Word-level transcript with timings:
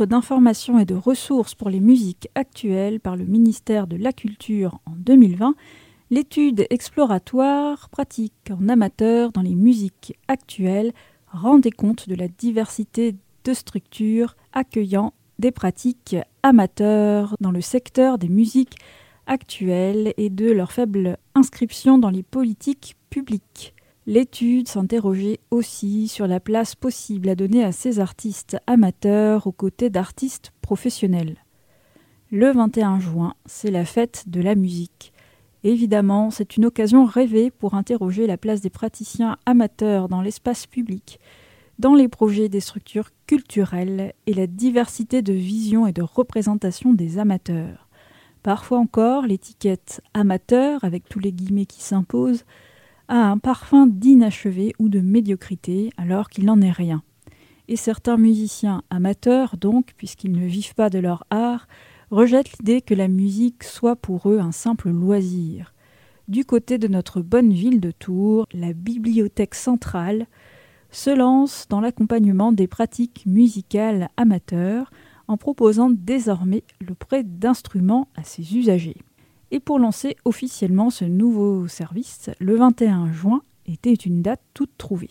Centre 0.00 0.08
d'information 0.08 0.78
et 0.78 0.86
de 0.86 0.94
ressources 0.94 1.54
pour 1.54 1.68
les 1.68 1.78
musiques 1.78 2.30
actuelles 2.34 3.00
par 3.00 3.16
le 3.16 3.26
ministère 3.26 3.86
de 3.86 3.96
la 3.96 4.14
Culture 4.14 4.80
en 4.86 4.92
2020, 4.92 5.54
l'étude 6.10 6.66
exploratoire 6.70 7.90
pratique 7.90 8.50
en 8.50 8.70
amateur 8.70 9.30
dans 9.30 9.42
les 9.42 9.54
musiques 9.54 10.16
actuelles 10.26 10.94
rendait 11.30 11.70
compte 11.70 12.08
de 12.08 12.14
la 12.14 12.28
diversité 12.28 13.14
de 13.44 13.52
structures 13.52 14.36
accueillant 14.54 15.12
des 15.38 15.50
pratiques 15.50 16.16
amateurs 16.42 17.36
dans 17.38 17.52
le 17.52 17.60
secteur 17.60 18.16
des 18.16 18.30
musiques 18.30 18.78
actuelles 19.26 20.14
et 20.16 20.30
de 20.30 20.50
leur 20.50 20.72
faible 20.72 21.18
inscription 21.34 21.98
dans 21.98 22.08
les 22.08 22.22
politiques 22.22 22.96
publiques. 23.10 23.74
L'étude 24.06 24.68
s'interrogeait 24.68 25.40
aussi 25.50 26.08
sur 26.08 26.26
la 26.26 26.40
place 26.40 26.74
possible 26.74 27.28
à 27.28 27.34
donner 27.34 27.62
à 27.62 27.72
ces 27.72 28.00
artistes 28.00 28.56
amateurs 28.66 29.46
aux 29.46 29.52
côtés 29.52 29.90
d'artistes 29.90 30.52
professionnels. 30.62 31.36
Le 32.30 32.50
21 32.50 33.00
juin, 33.00 33.34
c'est 33.44 33.70
la 33.70 33.84
fête 33.84 34.24
de 34.26 34.40
la 34.40 34.54
musique. 34.54 35.12
Évidemment, 35.64 36.30
c'est 36.30 36.56
une 36.56 36.64
occasion 36.64 37.04
rêvée 37.04 37.50
pour 37.50 37.74
interroger 37.74 38.26
la 38.26 38.38
place 38.38 38.62
des 38.62 38.70
praticiens 38.70 39.36
amateurs 39.44 40.08
dans 40.08 40.22
l'espace 40.22 40.66
public, 40.66 41.20
dans 41.78 41.94
les 41.94 42.08
projets 42.08 42.48
des 42.48 42.60
structures 42.60 43.10
culturelles 43.26 44.14
et 44.26 44.32
la 44.32 44.46
diversité 44.46 45.20
de 45.20 45.34
visions 45.34 45.86
et 45.86 45.92
de 45.92 46.02
représentations 46.02 46.94
des 46.94 47.18
amateurs. 47.18 47.88
Parfois 48.42 48.78
encore, 48.78 49.26
l'étiquette 49.26 50.00
amateur, 50.14 50.84
avec 50.84 51.08
tous 51.08 51.18
les 51.18 51.32
guillemets 51.32 51.66
qui 51.66 51.82
s'imposent, 51.82 52.44
a 53.10 53.16
un 53.16 53.38
parfum 53.38 53.88
d'inachevé 53.88 54.72
ou 54.78 54.88
de 54.88 55.00
médiocrité 55.00 55.90
alors 55.96 56.30
qu'il 56.30 56.44
n'en 56.44 56.60
est 56.62 56.70
rien. 56.70 57.02
Et 57.66 57.74
certains 57.74 58.16
musiciens 58.16 58.82
amateurs, 58.88 59.56
donc, 59.56 59.94
puisqu'ils 59.96 60.32
ne 60.32 60.46
vivent 60.46 60.74
pas 60.74 60.90
de 60.90 61.00
leur 61.00 61.24
art, 61.30 61.66
rejettent 62.10 62.56
l'idée 62.58 62.80
que 62.80 62.94
la 62.94 63.08
musique 63.08 63.64
soit 63.64 63.96
pour 63.96 64.28
eux 64.28 64.38
un 64.38 64.52
simple 64.52 64.90
loisir. 64.90 65.74
Du 66.28 66.44
côté 66.44 66.78
de 66.78 66.86
notre 66.86 67.20
bonne 67.20 67.52
ville 67.52 67.80
de 67.80 67.90
Tours, 67.90 68.46
la 68.52 68.72
bibliothèque 68.72 69.56
centrale 69.56 70.26
se 70.92 71.10
lance 71.10 71.66
dans 71.68 71.80
l'accompagnement 71.80 72.52
des 72.52 72.68
pratiques 72.68 73.24
musicales 73.26 74.08
amateurs 74.16 74.90
en 75.26 75.36
proposant 75.36 75.90
désormais 75.90 76.62
le 76.80 76.94
prêt 76.94 77.24
d'instruments 77.24 78.06
à 78.16 78.22
ses 78.22 78.56
usagers. 78.56 78.96
Et 79.50 79.60
pour 79.60 79.78
lancer 79.78 80.16
officiellement 80.24 80.90
ce 80.90 81.04
nouveau 81.04 81.66
service, 81.66 82.30
le 82.38 82.56
21 82.56 83.12
juin 83.12 83.42
était 83.66 83.94
une 83.94 84.22
date 84.22 84.42
toute 84.54 84.76
trouvée. 84.78 85.10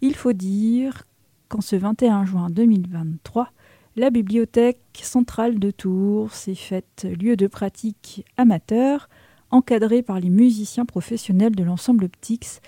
Il 0.00 0.14
faut 0.14 0.32
dire 0.32 1.04
qu'en 1.48 1.60
ce 1.60 1.74
21 1.76 2.24
juin 2.24 2.50
2023, 2.50 3.50
la 3.96 4.10
bibliothèque 4.10 4.78
centrale 5.02 5.58
de 5.58 5.72
Tours 5.72 6.32
s'est 6.32 6.54
faite 6.54 7.06
lieu 7.20 7.36
de 7.36 7.48
pratique 7.48 8.24
amateur, 8.36 9.08
encadrée 9.50 10.02
par 10.02 10.20
les 10.20 10.30
musiciens 10.30 10.84
professionnels 10.84 11.56
de 11.56 11.64
l'ensemble 11.64 12.08
Ptix 12.08 12.60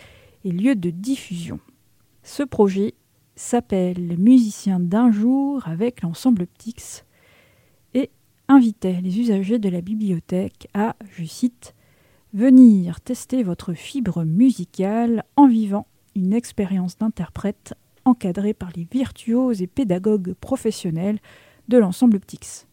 et 0.44 0.50
lieu 0.50 0.74
de 0.74 0.90
diffusion. 0.90 1.60
Ce 2.24 2.42
projet 2.42 2.94
s'appelle 3.36 4.18
Musiciens 4.18 4.80
d'un 4.80 5.12
jour 5.12 5.66
avec 5.68 6.02
l'ensemble 6.02 6.46
Ptix 6.46 7.04
invitait 8.50 9.00
les 9.00 9.20
usagers 9.20 9.60
de 9.60 9.68
la 9.68 9.80
bibliothèque 9.80 10.66
à, 10.74 10.96
je 11.12 11.24
cite, 11.24 11.76
venir 12.34 13.00
tester 13.00 13.44
votre 13.44 13.74
fibre 13.74 14.24
musicale 14.24 15.24
en 15.36 15.46
vivant 15.46 15.86
une 16.16 16.32
expérience 16.32 16.98
d'interprète 16.98 17.74
encadrée 18.04 18.52
par 18.52 18.70
les 18.74 18.88
virtuoses 18.90 19.62
et 19.62 19.68
pédagogues 19.68 20.34
professionnels 20.34 21.20
de 21.68 21.78
l'ensemble 21.78 22.18
Ptix. 22.18 22.66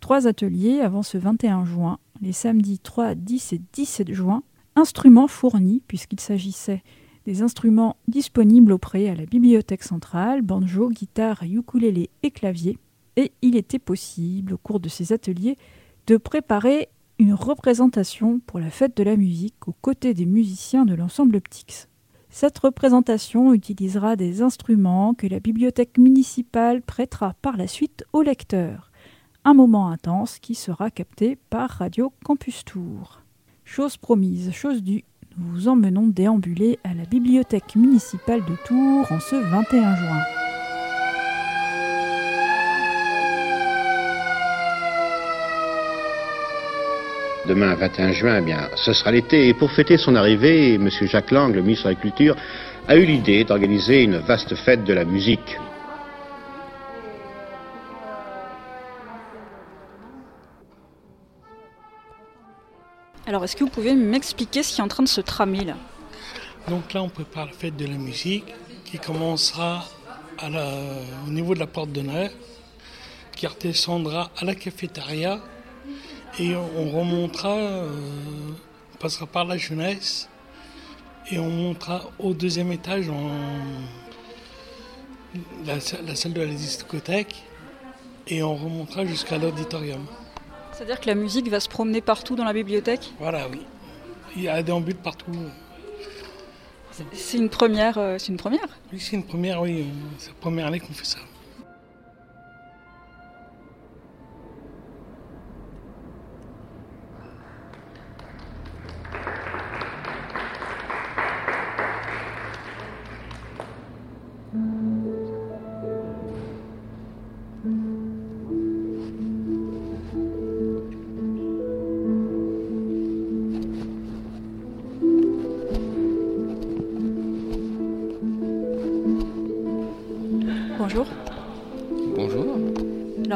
Trois 0.00 0.26
ateliers 0.26 0.80
avant 0.80 1.02
ce 1.02 1.18
21 1.18 1.66
juin, 1.66 1.98
les 2.22 2.32
samedis 2.32 2.78
3, 2.78 3.14
10 3.14 3.52
et 3.52 3.60
17 3.74 4.12
juin, 4.14 4.42
instruments 4.76 5.28
fournis 5.28 5.82
puisqu'il 5.86 6.20
s'agissait 6.20 6.82
des 7.26 7.42
instruments 7.42 7.96
disponibles 8.08 8.72
auprès 8.72 9.08
à 9.08 9.14
la 9.14 9.26
bibliothèque 9.26 9.84
centrale, 9.84 10.40
banjo, 10.40 10.88
guitare, 10.88 11.42
ukulélé 11.42 12.08
et 12.22 12.30
clavier, 12.30 12.78
et 13.16 13.32
il 13.42 13.56
était 13.56 13.78
possible, 13.78 14.54
au 14.54 14.58
cours 14.58 14.80
de 14.80 14.88
ces 14.88 15.12
ateliers, 15.12 15.56
de 16.06 16.16
préparer 16.16 16.88
une 17.18 17.34
représentation 17.34 18.40
pour 18.40 18.58
la 18.58 18.70
fête 18.70 18.96
de 18.96 19.02
la 19.02 19.16
musique 19.16 19.68
aux 19.68 19.76
côtés 19.80 20.14
des 20.14 20.26
musiciens 20.26 20.84
de 20.84 20.94
l'ensemble 20.94 21.40
Ptix. 21.40 21.88
Cette 22.30 22.58
représentation 22.58 23.52
utilisera 23.52 24.16
des 24.16 24.40
instruments 24.40 25.14
que 25.14 25.26
la 25.26 25.38
bibliothèque 25.38 25.98
municipale 25.98 26.80
prêtera 26.80 27.34
par 27.42 27.56
la 27.56 27.66
suite 27.66 28.04
aux 28.12 28.22
lecteurs. 28.22 28.90
Un 29.44 29.54
moment 29.54 29.88
intense 29.88 30.38
qui 30.38 30.54
sera 30.54 30.90
capté 30.90 31.36
par 31.50 31.68
Radio 31.70 32.12
Campus 32.24 32.64
Tour. 32.64 33.20
Chose 33.64 33.96
promise, 33.96 34.50
chose 34.52 34.82
due, 34.82 35.04
nous 35.36 35.52
vous 35.52 35.68
emmenons 35.68 36.06
déambuler 36.06 36.78
à 36.84 36.94
la 36.94 37.04
bibliothèque 37.04 37.76
municipale 37.76 38.40
de 38.40 38.56
Tours 38.66 39.10
en 39.12 39.20
ce 39.20 39.36
21 39.36 39.96
juin. 39.96 40.41
Demain, 47.44 47.74
21 47.74 48.12
juin, 48.12 48.38
eh 48.38 48.40
bien, 48.40 48.70
ce 48.76 48.92
sera 48.92 49.10
l'été. 49.10 49.48
Et 49.48 49.54
pour 49.54 49.72
fêter 49.72 49.98
son 49.98 50.14
arrivée, 50.14 50.74
M. 50.74 50.88
Jacques 50.88 51.32
Lang, 51.32 51.52
le 51.52 51.60
ministre 51.60 51.88
de 51.88 51.94
la 51.94 52.00
Culture, 52.00 52.36
a 52.86 52.94
eu 52.94 53.04
l'idée 53.04 53.42
d'organiser 53.42 54.02
une 54.02 54.18
vaste 54.18 54.54
fête 54.54 54.84
de 54.84 54.92
la 54.92 55.04
musique. 55.04 55.58
Alors, 63.26 63.42
est-ce 63.42 63.56
que 63.56 63.64
vous 63.64 63.70
pouvez 63.70 63.94
m'expliquer 63.94 64.62
ce 64.62 64.74
qui 64.74 64.80
est 64.80 64.84
en 64.84 64.88
train 64.88 65.02
de 65.02 65.08
se 65.08 65.20
tramer 65.20 65.64
là? 65.64 65.74
Donc 66.68 66.92
là, 66.92 67.02
on 67.02 67.08
prépare 67.08 67.46
la 67.46 67.52
fête 67.52 67.76
de 67.76 67.86
la 67.86 67.98
musique 67.98 68.54
qui 68.84 69.00
commencera 69.00 69.84
au 71.26 71.30
niveau 71.30 71.54
de 71.54 71.58
la 71.58 71.66
porte 71.66 71.90
d'honneur, 71.90 72.30
qui 73.34 73.48
redescendra 73.48 74.30
à 74.36 74.44
la 74.44 74.54
cafétéria 74.54 75.40
et 76.38 76.56
on 76.56 76.90
remontera, 76.90 77.56
euh, 77.56 77.90
on 78.94 78.96
passera 78.98 79.26
par 79.26 79.44
la 79.44 79.56
jeunesse 79.56 80.28
et 81.30 81.38
on 81.38 81.50
montera 81.50 82.02
au 82.18 82.32
deuxième 82.32 82.72
étage 82.72 83.08
en 83.08 83.30
la, 85.64 85.80
salle 85.80 86.32
de 86.32 86.40
la 86.40 86.54
discothèque 86.54 87.42
et 88.28 88.42
on 88.42 88.54
remontera 88.54 89.04
jusqu'à 89.04 89.38
l'auditorium. 89.38 90.04
C'est-à-dire 90.72 91.00
que 91.00 91.06
la 91.06 91.14
musique 91.14 91.48
va 91.48 91.60
se 91.60 91.68
promener 91.68 92.00
partout 92.00 92.34
dans 92.34 92.44
la 92.44 92.52
bibliothèque? 92.52 93.12
Voilà, 93.18 93.48
oui. 93.48 93.60
Il 94.36 94.42
y 94.42 94.48
a 94.48 94.62
des 94.62 94.72
ambules 94.72 94.96
partout. 94.96 95.32
C'est 97.12 97.38
une 97.38 97.48
première, 97.48 97.98
euh, 97.98 98.16
c'est 98.18 98.28
une 98.28 98.36
première? 98.36 98.68
Oui, 98.92 99.00
c'est 99.00 99.16
une 99.16 99.24
première, 99.24 99.60
oui. 99.62 99.86
C'est 100.18 100.28
la 100.28 100.34
première 100.34 100.66
année 100.66 100.80
qu'on 100.80 100.92
fait 100.92 101.04
ça. 101.04 101.18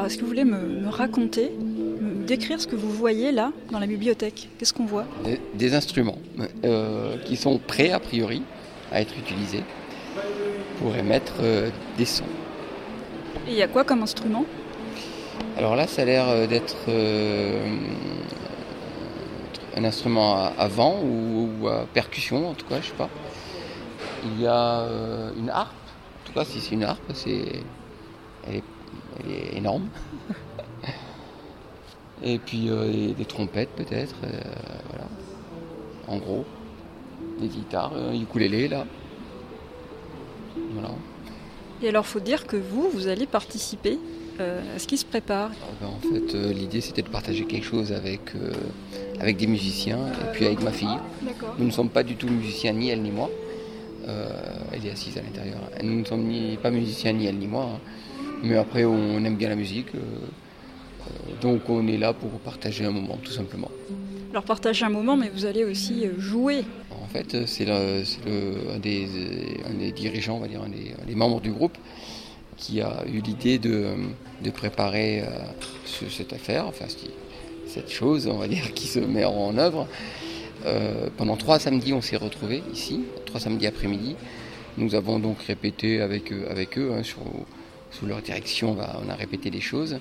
Est-ce 0.06 0.16
que 0.16 0.22
vous 0.22 0.28
voulez 0.28 0.44
me, 0.44 0.88
raconter, 0.88 1.50
me 2.00 2.24
décrire 2.26 2.60
ce 2.60 2.66
que 2.66 2.76
vous 2.76 2.90
voyez 2.90 3.32
là 3.32 3.52
dans 3.70 3.78
la 3.78 3.86
bibliothèque? 3.86 4.48
Qu'est-ce 4.58 4.72
qu'on 4.72 4.86
voit? 4.86 5.04
Des, 5.54 5.74
instruments 5.74 6.18
euh, 6.64 7.16
qui 7.24 7.36
sont 7.36 7.58
prêts 7.58 7.90
a 7.90 7.98
priori 7.98 8.42
à 8.92 9.00
être 9.00 9.16
utilisés 9.18 9.64
pour 10.78 10.94
émettre 10.94 11.34
euh, 11.40 11.70
des 11.98 12.04
sons. 12.04 12.24
Et 13.48 13.52
il 13.52 13.56
y 13.56 13.62
a 13.62 13.68
quoi 13.68 13.84
comme 13.84 14.02
instrument? 14.02 14.44
Alors 15.56 15.74
là, 15.74 15.86
ça 15.86 16.02
a 16.02 16.04
l'air 16.04 16.28
euh, 16.28 16.46
d'être 16.46 16.76
un 19.76 19.84
instrument 19.84 20.50
à, 20.56 20.68
vent 20.68 21.02
ou, 21.02 21.68
à 21.68 21.84
percussion, 21.92 22.50
en 22.50 22.54
tout 22.54 22.66
cas, 22.66 22.80
je 22.80 22.86
sais 22.86 22.94
pas. 22.94 23.10
Il 24.24 24.40
y 24.40 24.46
a 24.46 24.86
une 25.36 25.50
harpe. 25.50 25.74
En 26.22 26.26
tout 26.26 26.32
cas, 26.32 26.44
si 26.44 26.60
c'est 26.60 26.74
une 26.74 26.84
harpe, 26.84 27.12
c'est 27.12 27.62
elle 28.48 28.56
est 28.56 28.56
elle 28.56 28.56
est 28.56 28.75
énorme. 29.66 29.88
Et 32.22 32.38
puis 32.38 32.70
euh, 32.70 33.12
des, 33.12 33.24
trompettes 33.24 33.70
peut-être, 33.76 34.14
euh, 34.24 34.40
voilà. 34.88 35.04
En 36.08 36.18
gros, 36.18 36.44
des 37.40 37.48
guitares, 37.48 37.92
un 37.94 38.14
ukulélé 38.14 38.68
là. 38.68 38.86
Voilà. 40.72 40.90
Et 41.82 41.88
alors, 41.88 42.06
faut 42.06 42.20
dire 42.20 42.46
que 42.46 42.56
vous, 42.56 42.88
vous 42.90 43.08
allez 43.08 43.26
participer 43.26 43.98
euh, 44.40 44.60
à 44.74 44.78
ce 44.78 44.86
qui 44.86 44.98
se 44.98 45.04
prépare. 45.04 45.50
Ah 45.62 45.66
ben, 45.80 45.88
en 45.88 46.00
fait, 46.00 46.34
euh, 46.34 46.52
l'idée 46.52 46.80
c'était 46.80 47.02
de 47.02 47.08
partager 47.08 47.44
quelque 47.44 47.64
chose 47.64 47.92
avec, 47.92 48.34
euh, 48.34 48.52
avec 49.18 49.36
des 49.36 49.46
musiciens 49.46 50.08
et 50.08 50.32
puis 50.32 50.46
avec 50.46 50.62
ma 50.62 50.72
fille. 50.72 50.98
Nous 51.58 51.64
ne 51.64 51.70
sommes 51.70 51.88
pas 51.88 52.02
du 52.02 52.16
tout 52.16 52.28
musiciens, 52.28 52.72
ni 52.72 52.90
elle 52.90 53.02
ni 53.02 53.10
moi. 53.10 53.30
elle 54.06 54.86
est 54.86 54.90
assise 54.90 55.16
à 55.16 55.22
l'intérieur. 55.22 55.60
Nous 55.82 56.00
ne 56.00 56.04
sommes 56.04 56.24
ni, 56.24 56.56
pas 56.56 56.70
musiciens, 56.70 57.12
ni 57.12 57.26
elle 57.26 57.38
ni 57.38 57.46
moi. 57.46 57.64
Hein. 57.74 57.80
Mais 58.42 58.56
après, 58.56 58.84
on 58.84 59.24
aime 59.24 59.36
bien 59.36 59.48
la 59.48 59.56
musique. 59.56 59.88
donc 61.40 61.68
on 61.68 61.86
est 61.86 61.98
là 61.98 62.12
pour 62.12 62.30
partager 62.40 62.84
un 62.84 62.90
moment, 62.90 63.18
tout 63.22 63.32
simplement. 63.32 63.70
Alors 64.30 64.44
partager 64.44 64.84
un 64.84 64.90
moment, 64.90 65.16
mais 65.16 65.30
vous 65.30 65.46
allez 65.46 65.64
aussi 65.64 66.06
jouer. 66.18 66.64
En 66.90 67.06
fait, 67.06 67.46
c'est 67.46 67.70
un, 67.70 68.78
des, 68.78 69.08
un 69.64 69.74
des 69.74 69.92
dirigeants, 69.92 70.36
on 70.36 70.40
va 70.40 70.48
dire, 70.48 70.62
un 70.62 70.68
des, 70.68 70.94
un 71.00 71.06
des 71.06 71.14
membres 71.14 71.40
du 71.40 71.52
groupe 71.52 71.78
qui 72.56 72.80
a 72.80 73.04
eu 73.06 73.20
l'idée 73.20 73.58
de, 73.58 73.88
de, 74.42 74.50
préparer 74.50 75.20
euh, 75.20 75.26
cette 76.10 76.32
affaire, 76.32 76.66
enfin 76.66 76.86
cette 77.66 77.90
chose, 77.90 78.26
on 78.26 78.38
va 78.38 78.48
dire, 78.48 78.72
qui 78.74 78.86
se 78.86 78.98
met 78.98 79.24
en 79.24 79.56
œuvre. 79.58 79.86
Euh, 80.64 81.08
pendant 81.16 81.36
trois 81.36 81.58
samedis, 81.58 81.92
on 81.92 82.00
s'est 82.00 82.16
retrouvés 82.16 82.62
ici, 82.72 83.04
trois 83.26 83.40
samedis 83.40 83.66
après-midi. 83.66 84.16
Nous 84.78 84.94
avons 84.94 85.18
donc 85.18 85.40
répété 85.42 86.00
avec 86.00 86.32
eux, 86.32 86.46
avec 86.50 86.78
eux 86.78 86.92
hein, 86.94 87.02
sous 87.90 88.06
leur 88.06 88.20
direction, 88.20 88.76
on 88.78 89.10
a 89.10 89.14
répété 89.14 89.50
des 89.50 89.60
choses. 89.60 89.98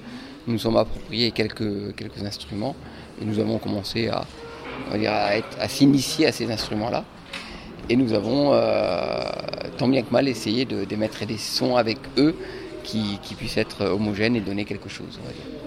Nous 0.47 0.53
nous 0.53 0.59
sommes 0.59 0.77
appropriés 0.77 1.31
quelques, 1.31 1.95
quelques 1.95 2.23
instruments 2.23 2.75
et 3.21 3.25
nous 3.25 3.39
avons 3.39 3.57
commencé 3.57 4.09
à, 4.09 4.25
à, 4.91 5.31
à 5.59 5.67
s'initier 5.67 6.27
à 6.27 6.31
ces 6.31 6.51
instruments-là. 6.51 7.05
Et 7.89 7.95
nous 7.95 8.13
avons, 8.13 8.53
euh, 8.53 9.23
tant 9.77 9.87
bien 9.87 10.01
que 10.01 10.11
mal, 10.11 10.27
essayé 10.27 10.65
d'émettre 10.65 11.25
des 11.25 11.37
sons 11.37 11.75
avec 11.75 11.99
eux 12.17 12.35
qui, 12.83 13.19
puissent 13.37 13.57
être 13.57 13.85
homogènes 13.85 14.35
et 14.35 14.41
donner 14.41 14.65
quelque 14.65 14.89
chose, 14.89 15.19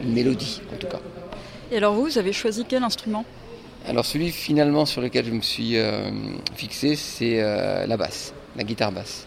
une 0.02 0.12
mélodie 0.12 0.60
en 0.72 0.76
tout 0.76 0.86
cas. 0.86 1.00
Et 1.70 1.76
alors 1.76 1.94
vous, 1.94 2.04
vous 2.04 2.18
avez 2.18 2.32
choisi 2.32 2.64
quel 2.66 2.82
instrument? 2.82 3.24
Alors 3.86 4.04
celui 4.04 4.30
finalement 4.30 4.84
sur 4.84 5.00
lequel 5.00 5.26
je 5.26 5.30
me 5.30 5.40
suis 5.40 5.76
euh, 5.76 6.10
fixé, 6.54 6.96
c'est 6.96 7.40
euh, 7.40 7.86
la 7.86 7.96
basse, 7.96 8.32
la 8.56 8.64
guitare 8.64 8.92
basse. 8.92 9.26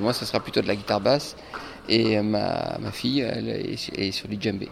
moi, 0.00 0.12
ce 0.12 0.24
sera 0.24 0.40
plutôt 0.40 0.60
de 0.60 0.68
la 0.68 0.76
guitare 0.76 1.00
basse 1.00 1.36
et 1.90 2.20
ma, 2.22 2.78
fille, 2.92 3.20
elle 3.20 3.48
est, 3.48 3.90
est 3.98 4.10
sur 4.12 4.28
du 4.28 4.36
djembé, 4.40 4.68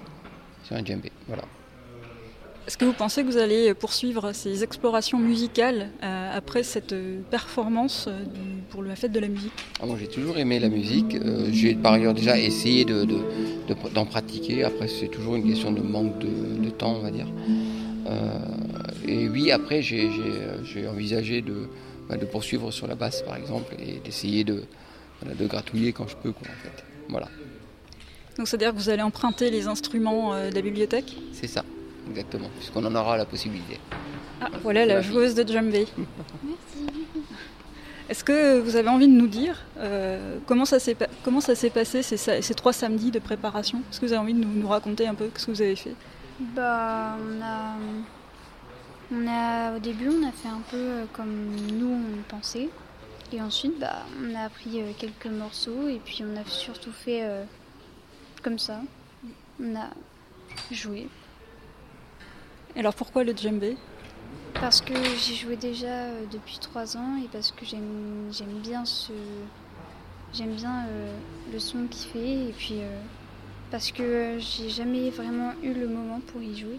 sur 0.65 0.77
un 0.77 0.85
djembé, 0.85 1.13
voilà. 1.27 1.43
Est-ce 2.69 2.77
que 2.77 2.85
vous 2.85 2.93
pensez 2.93 3.23
que 3.23 3.29
vous 3.29 3.39
allez 3.39 3.73
poursuivre 3.73 4.33
ces 4.35 4.63
explorations 4.63 5.19
musicales 5.19 5.89
euh, 6.03 6.37
après 6.37 6.63
cette 6.63 6.95
performance 7.31 8.09
euh, 8.09 8.25
pour 8.69 8.83
la 8.83 8.95
fête 8.95 9.11
de 9.11 9.21
la 9.21 9.29
musique? 9.29 9.55
Ah, 9.81 9.87
Moi 9.87 9.97
j'ai 9.99 10.07
toujours 10.07 10.37
aimé 10.37 10.59
la 10.59 10.69
musique. 10.69 11.15
Euh, 11.15 11.49
j'ai 11.51 11.75
par 11.75 11.95
ailleurs 11.95 12.13
déjà 12.13 12.39
essayé 12.39 12.85
d'en 12.85 14.05
pratiquer. 14.05 14.65
Après 14.65 14.87
c'est 14.87 15.09
toujours 15.09 15.37
une 15.37 15.49
question 15.49 15.73
de 15.73 15.81
manque 15.81 16.19
de, 16.19 16.69
temps 16.69 16.97
on 16.97 17.01
va 17.01 17.11
dire. 17.11 17.29
et 19.07 19.31
oui 19.31 19.51
après 19.51 19.81
j'ai 19.81 20.11
envisagé 20.87 21.43
bah, 22.07 22.19
de, 22.19 22.27
poursuivre 22.27 22.71
sur 22.71 22.87
la 22.87 22.97
basse 22.97 23.23
par 23.23 23.37
exemple 23.37 23.77
et 23.79 23.99
d'essayer 24.05 24.45
de, 24.45 24.65
de 25.25 25.47
gratouiller 25.47 25.95
quand 25.95 26.07
je 26.07 26.17
peux. 26.17 26.33
Quoi, 26.33 26.49
en 26.49 26.63
fait. 26.63 26.85
Voilà. 27.09 27.29
Donc 28.37 28.47
c'est-à-dire 28.49 28.73
que 28.73 28.77
vous 28.77 28.89
allez 28.89 29.03
emprunter 29.03 29.51
les 29.51 29.67
instruments 29.67 30.35
de 30.35 30.55
la 30.55 30.61
bibliothèque 30.61 31.17
C'est 31.33 31.49
ça 31.49 31.65
exactement, 32.09 32.49
puisqu'on 32.57 32.85
en 32.85 32.95
aura 32.95 33.17
la 33.17 33.25
possibilité. 33.25 33.79
Ah, 34.41 34.49
voilà 34.63 34.87
la 34.87 35.03
joueuse 35.03 35.35
de 35.35 35.47
djembé. 35.47 35.87
Merci. 36.43 36.99
Est-ce 38.09 38.25
que 38.25 38.59
vous 38.61 38.77
avez 38.77 38.89
envie 38.89 39.07
de 39.07 39.13
nous 39.13 39.27
dire 39.27 39.59
euh, 39.79 40.39
comment 40.47 40.65
ça 40.65 40.79
s'est 40.79 40.95
passé 40.95 42.03
ces, 42.03 42.17
ces, 42.17 42.55
trois 42.55 42.73
samedis 42.73 43.11
de 43.11 43.19
préparation? 43.19 43.83
Est-ce 43.91 44.01
que 44.01 44.07
vous 44.07 44.13
avez 44.13 44.23
envie 44.23 44.35
de 44.35 44.45
nous, 44.45 44.69
raconter 44.69 45.07
un 45.07 45.15
peu 45.15 45.29
ce 45.37 45.47
que 45.47 45.51
vous 45.51 45.63
avez 45.63 45.77
fait? 45.77 45.95
Bah, 46.41 47.17
on 47.21 47.43
a, 47.43 47.75
on 49.13 49.27
a, 49.29 49.77
au 49.77 49.79
début, 49.79 50.09
on 50.09 50.27
a 50.27 50.33
fait 50.33 50.49
un 50.49 50.63
peu 50.71 50.77
euh, 50.77 51.05
comme 51.13 51.55
nous 51.79 51.91
on 51.91 52.23
pensait, 52.35 52.71
et 53.33 53.41
ensuite, 53.41 53.79
bah, 53.79 54.05
on 54.23 54.35
a 54.35 54.45
appris 54.45 54.81
euh, 54.81 54.93
quelques 54.99 55.27
morceaux, 55.27 55.89
et 55.89 56.01
puis 56.05 56.23
on 56.25 56.37
a 56.37 56.45
surtout 56.45 56.93
fait 56.93 57.23
comme 58.43 58.59
ça. 58.59 58.81
On 59.61 59.75
a 59.77 59.91
joué. 60.71 61.09
Alors 62.77 62.95
pourquoi 62.95 63.25
le 63.25 63.37
djembé? 63.37 63.77
Parce 64.55 64.81
que 64.81 64.95
j'y 65.17 65.37
jouais 65.37 65.57
déjà 65.57 65.87
euh, 65.87 66.25
depuis 66.31 66.59
trois 66.59 66.97
ans 66.97 67.17
et 67.17 67.29
parce 67.29 67.53
que 67.53 67.65
j'aime 67.65 68.31
bien 68.63 68.85
ce 68.85 69.13
j'aime 70.33 70.55
bien 70.55 70.87
euh, 70.87 71.17
le 71.53 71.59
son 71.59 71.87
qu'il 71.87 72.11
fait 72.11 72.49
et 72.49 72.55
puis 72.57 72.81
euh, 72.81 73.01
parce 73.71 73.91
que 73.93 74.39
j'ai 74.39 74.69
jamais 74.69 75.11
vraiment 75.11 75.53
eu 75.63 75.73
le 75.73 75.89
moment 75.89 76.21
pour 76.21 76.43
y 76.43 76.57
jouer. 76.57 76.79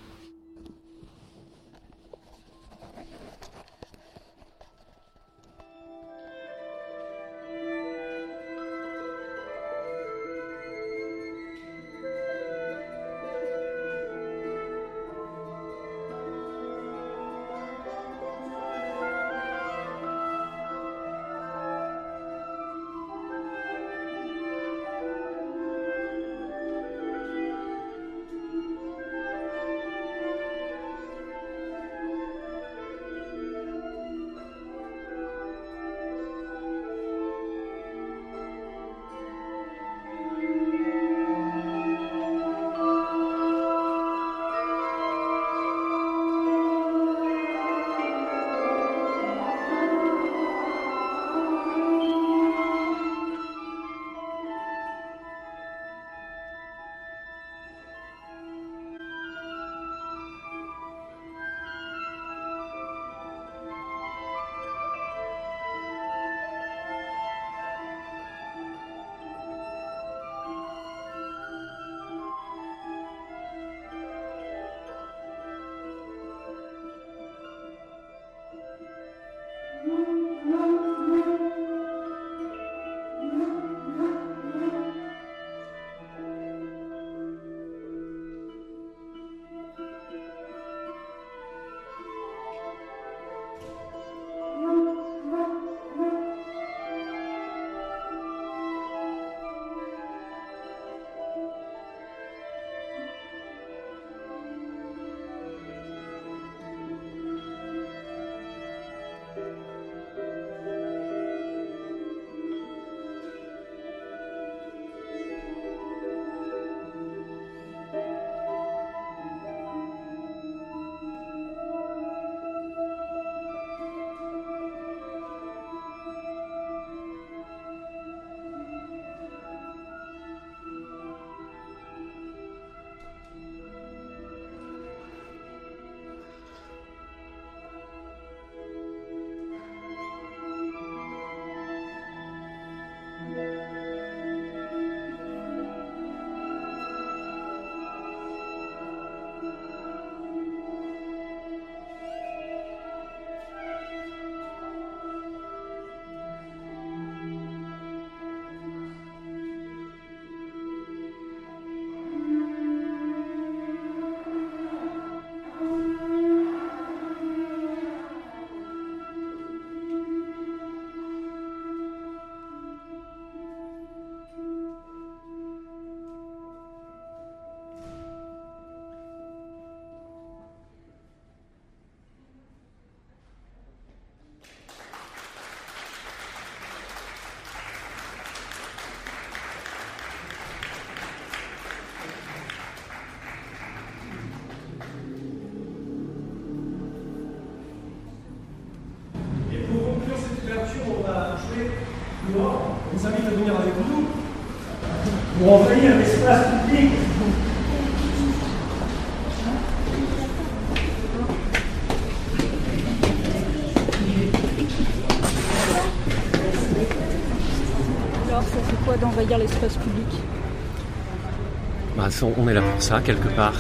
On 222.22 222.48
est 222.50 222.54
là 222.54 222.62
pour 222.62 222.82
ça, 222.82 223.00
quelque 223.04 223.28
part. 223.30 223.54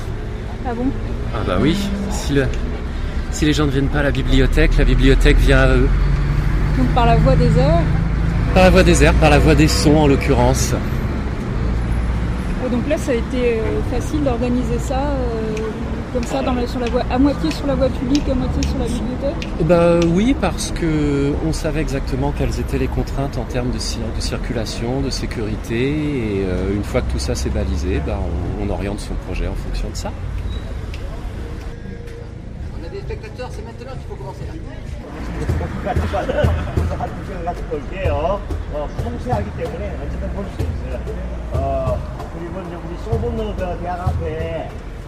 Ah 0.67 0.73
bon? 0.75 0.85
Ah 1.33 1.39
bah 1.47 1.57
oui, 1.61 1.77
si, 2.11 2.33
le- 2.33 2.47
si 3.31 3.45
les 3.45 3.53
gens 3.53 3.65
ne 3.65 3.71
viennent 3.71 3.87
pas 3.87 3.99
à 3.99 4.03
la 4.03 4.11
bibliothèque, 4.11 4.71
la 4.77 4.83
bibliothèque 4.83 5.37
vient 5.37 5.59
à 5.59 5.67
eux. 5.75 5.87
Donc 6.77 6.87
par 6.89 7.05
la 7.05 7.15
voie 7.17 7.35
des 7.35 7.57
heures? 7.57 7.81
Par 8.53 8.63
la 8.63 8.69
voie 8.69 8.83
des 8.83 9.03
airs, 9.03 9.13
par 9.13 9.29
la 9.29 9.39
voie 9.39 9.55
des 9.55 9.67
sons 9.67 9.95
en 9.97 10.07
l'occurrence. 10.07 10.73
Et 12.65 12.69
donc 12.69 12.87
là, 12.89 12.97
ça 12.97 13.11
a 13.11 13.15
été 13.15 13.59
euh, 13.59 13.61
facile 13.91 14.23
d'organiser 14.23 14.77
ça 14.79 14.95
euh, 14.99 15.68
comme 16.13 16.23
ça, 16.23 16.41
dans 16.41 16.53
la- 16.53 16.67
sur 16.67 16.79
la 16.79 16.87
voie, 16.87 17.03
à 17.09 17.17
moitié 17.17 17.51
sur 17.51 17.67
la 17.67 17.75
voie 17.75 17.89
publique, 17.89 18.27
à 18.29 18.33
moitié 18.35 18.61
sur 18.63 18.77
la 18.79 18.85
bibliothèque. 18.85 19.47
Eh 19.59 19.63
ben 19.63 19.99
oui, 20.13 20.35
parce 20.39 20.71
que 20.71 21.33
on 21.47 21.53
savait 21.53 21.81
exactement 21.81 22.31
quelles 22.37 22.59
étaient 22.59 22.77
les 22.77 22.87
contraintes 22.87 23.37
en 23.37 23.43
termes 23.43 23.71
de, 23.71 23.77
cir- 23.79 23.99
de 24.15 24.21
circulation, 24.21 25.01
de 25.01 25.09
sécurité, 25.09 25.89
et 25.89 26.45
euh, 26.45 26.73
une 26.75 26.83
fois 26.83 27.01
que 27.01 27.11
tout 27.11 27.19
ça 27.19 27.35
s'est 27.35 27.49
balisé, 27.49 28.01
ben, 28.05 28.17
on, 28.59 28.65
on 28.65 28.69
oriente 28.69 28.99
son 28.99 29.13
projet 29.27 29.47
en 29.47 29.55
fonction 29.55 29.89
de 29.89 29.95
ça. 29.95 30.11
On 32.81 32.85
a 32.85 32.89
des 32.89 32.99
spectateurs, 33.01 33.49
c'est 33.51 33.65
maintenant 33.65 33.93
qu'il 33.93 34.07
faut 34.09 34.15
commencer. 34.15 34.45
같 35.85 35.95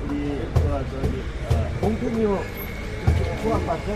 우리 0.07 0.41
저 0.53 0.83
저기 0.89 1.21
어, 1.49 1.79
공평이요 1.81 2.43
수학받죠 3.41 3.91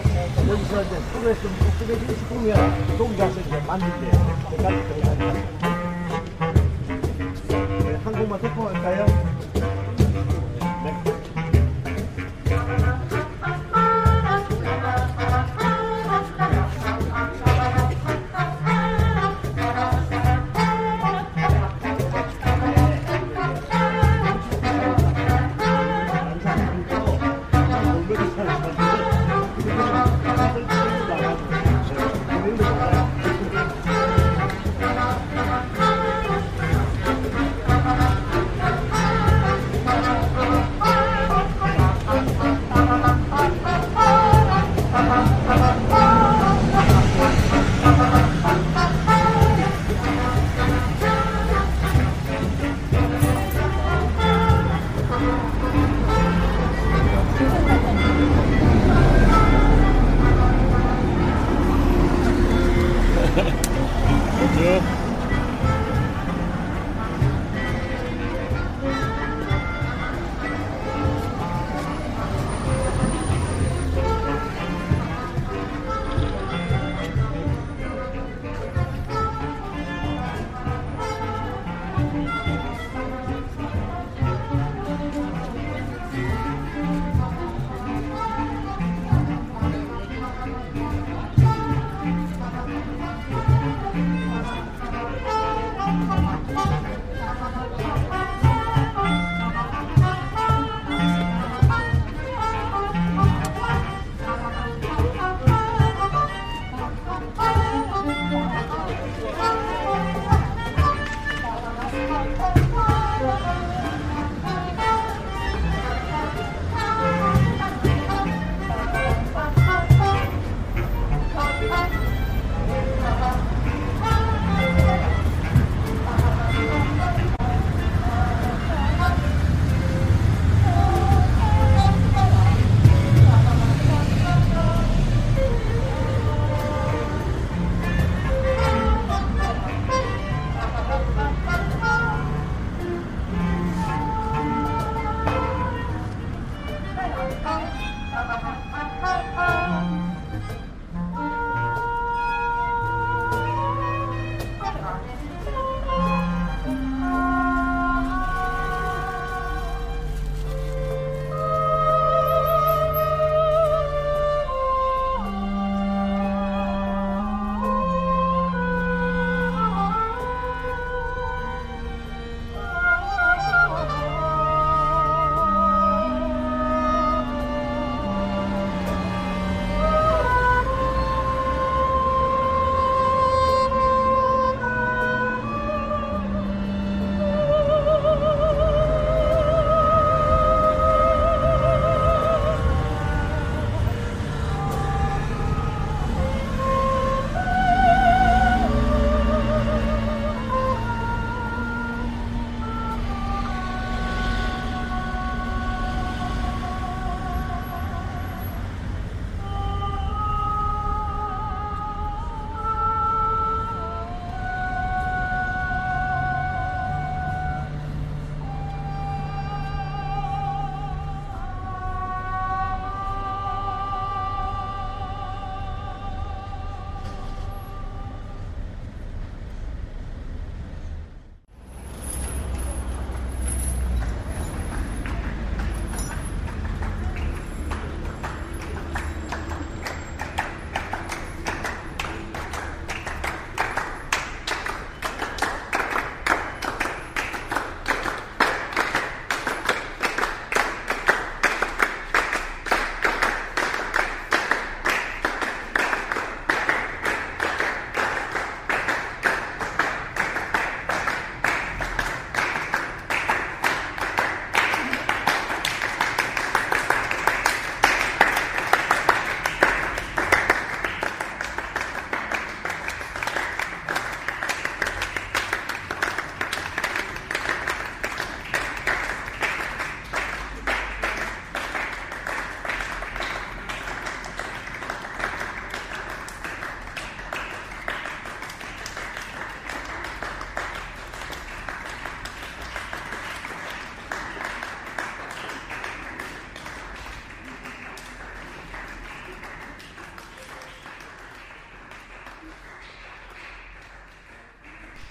여기서 0.50 0.82
이제 0.84 0.96
프로에서 1.14 1.42
쓰레기 1.80 2.16
식품이야 2.16 2.56
농작물 2.98 3.42
이제 3.42 3.60
만든대요. 3.68 4.38
그러니까 4.58 5.75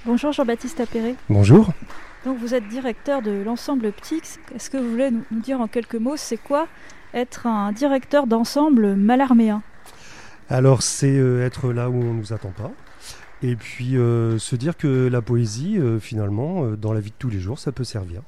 Bonjour 0.06 0.32
Jean-Baptiste 0.32 0.80
Appéré. 0.80 1.14
Bonjour. 1.30 1.72
Donc 2.26 2.36
vous 2.36 2.54
êtes 2.54 2.68
directeur 2.68 3.22
de 3.22 3.42
l'ensemble 3.42 3.90
Ptix. 3.90 4.38
Est-ce 4.54 4.68
que 4.68 4.76
vous 4.76 4.90
voulez 4.90 5.10
nous 5.10 5.40
dire 5.40 5.62
en 5.62 5.66
quelques 5.66 5.94
mots 5.94 6.18
c'est 6.18 6.36
quoi 6.36 6.68
être 7.14 7.46
un 7.46 7.72
directeur 7.72 8.26
d'ensemble 8.26 8.96
malarméen? 8.96 9.62
Alors 10.50 10.82
c'est 10.82 11.16
euh, 11.16 11.46
être 11.46 11.72
là 11.72 11.88
où 11.88 11.94
on 11.94 12.12
ne 12.12 12.18
nous 12.18 12.34
attend 12.34 12.50
pas. 12.50 12.70
Et 13.42 13.56
puis 13.56 13.96
euh, 13.96 14.38
se 14.38 14.56
dire 14.56 14.76
que 14.76 15.08
la 15.08 15.22
poésie, 15.22 15.78
euh, 15.78 15.98
finalement, 15.98 16.66
dans 16.72 16.92
la 16.92 17.00
vie 17.00 17.10
de 17.10 17.16
tous 17.18 17.30
les 17.30 17.40
jours, 17.40 17.58
ça 17.58 17.72
peut 17.72 17.84
servir. 17.84 18.20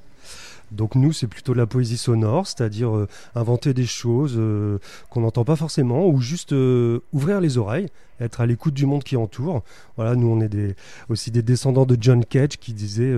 Donc 0.72 0.94
nous, 0.94 1.12
c'est 1.12 1.26
plutôt 1.26 1.52
de 1.52 1.58
la 1.58 1.66
poésie 1.66 1.96
sonore, 1.96 2.46
c'est-à-dire 2.46 2.94
euh, 2.94 3.08
inventer 3.34 3.72
des 3.72 3.86
choses 3.86 4.34
euh, 4.36 4.78
qu'on 5.10 5.20
n'entend 5.20 5.44
pas 5.44 5.56
forcément, 5.56 6.08
ou 6.08 6.20
juste 6.20 6.52
euh, 6.52 7.00
ouvrir 7.12 7.40
les 7.40 7.56
oreilles, 7.56 7.88
être 8.20 8.40
à 8.40 8.46
l'écoute 8.46 8.74
du 8.74 8.84
monde 8.84 9.04
qui 9.04 9.16
entoure. 9.16 9.62
Voilà, 9.96 10.16
nous 10.16 10.26
on 10.26 10.40
est 10.40 10.76
aussi 11.08 11.30
des 11.30 11.42
descendants 11.42 11.86
de 11.86 11.96
John 12.00 12.24
Cage 12.24 12.58
qui 12.58 12.72
disait, 12.72 13.14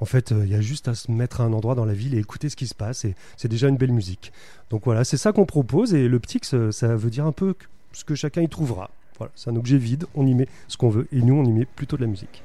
en 0.00 0.04
fait, 0.04 0.32
il 0.32 0.48
y 0.48 0.54
a 0.54 0.60
juste 0.60 0.88
à 0.88 0.94
se 0.94 1.10
mettre 1.10 1.40
à 1.40 1.44
un 1.44 1.52
endroit 1.52 1.74
dans 1.74 1.84
la 1.84 1.94
ville 1.94 2.14
et 2.14 2.18
écouter 2.18 2.48
ce 2.48 2.56
qui 2.56 2.66
se 2.66 2.74
passe, 2.74 3.04
et 3.04 3.14
c'est 3.36 3.48
déjà 3.48 3.68
une 3.68 3.76
belle 3.76 3.92
musique. 3.92 4.32
Donc 4.68 4.82
voilà, 4.84 5.04
c'est 5.04 5.16
ça 5.16 5.32
qu'on 5.32 5.46
propose, 5.46 5.94
et 5.94 6.08
le 6.08 6.18
Ptix, 6.18 6.54
ça 6.70 6.96
veut 6.96 7.10
dire 7.10 7.26
un 7.26 7.32
peu 7.32 7.54
ce 7.92 8.04
que 8.04 8.16
chacun 8.16 8.42
y 8.42 8.48
trouvera. 8.48 8.90
Voilà, 9.18 9.32
c'est 9.36 9.50
un 9.50 9.56
objet 9.56 9.78
vide, 9.78 10.06
on 10.14 10.26
y 10.26 10.34
met 10.34 10.48
ce 10.66 10.76
qu'on 10.76 10.90
veut, 10.90 11.06
et 11.12 11.22
nous 11.22 11.34
on 11.34 11.44
y 11.44 11.52
met 11.52 11.66
plutôt 11.66 11.96
de 11.96 12.02
la 12.02 12.08
musique. 12.08 12.42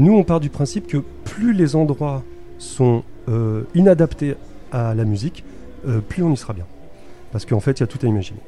Nous, 0.00 0.16
on 0.16 0.24
part 0.24 0.40
du 0.40 0.48
principe 0.48 0.86
que 0.86 0.96
plus 0.96 1.52
les 1.52 1.76
endroits 1.76 2.22
sont 2.56 3.02
euh, 3.28 3.64
inadaptés 3.74 4.34
à 4.72 4.94
la 4.94 5.04
musique, 5.04 5.44
euh, 5.86 6.00
plus 6.00 6.22
on 6.22 6.32
y 6.32 6.38
sera 6.38 6.54
bien. 6.54 6.64
Parce 7.32 7.44
qu'en 7.44 7.60
fait, 7.60 7.72
il 7.72 7.80
y 7.80 7.84
a 7.84 7.86
tout 7.86 7.98
à 8.02 8.08
imaginer. 8.08 8.40